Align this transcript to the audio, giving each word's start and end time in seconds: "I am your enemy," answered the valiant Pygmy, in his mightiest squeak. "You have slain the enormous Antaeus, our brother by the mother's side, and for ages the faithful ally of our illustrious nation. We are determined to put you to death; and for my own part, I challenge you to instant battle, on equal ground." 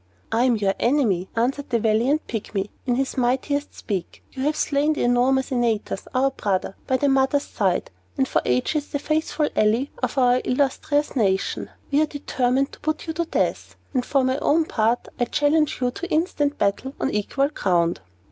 "I 0.31 0.45
am 0.45 0.55
your 0.55 0.73
enemy," 0.79 1.29
answered 1.35 1.69
the 1.69 1.77
valiant 1.77 2.25
Pygmy, 2.25 2.71
in 2.87 2.95
his 2.95 3.17
mightiest 3.17 3.75
squeak. 3.75 4.23
"You 4.31 4.41
have 4.45 4.55
slain 4.55 4.93
the 4.93 5.03
enormous 5.03 5.51
Antaeus, 5.51 6.07
our 6.15 6.31
brother 6.31 6.75
by 6.87 6.97
the 6.97 7.07
mother's 7.07 7.43
side, 7.43 7.91
and 8.17 8.27
for 8.27 8.41
ages 8.43 8.87
the 8.87 8.97
faithful 8.97 9.49
ally 9.55 9.89
of 10.01 10.17
our 10.17 10.41
illustrious 10.43 11.15
nation. 11.15 11.69
We 11.91 12.01
are 12.01 12.07
determined 12.07 12.71
to 12.71 12.79
put 12.79 13.05
you 13.05 13.13
to 13.13 13.25
death; 13.25 13.75
and 13.93 14.03
for 14.03 14.23
my 14.23 14.39
own 14.39 14.65
part, 14.65 15.07
I 15.19 15.25
challenge 15.25 15.79
you 15.79 15.91
to 15.91 16.09
instant 16.09 16.57
battle, 16.57 16.95
on 16.99 17.11
equal 17.11 17.49
ground." 17.49 18.01